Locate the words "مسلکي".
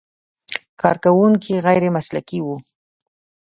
1.95-2.39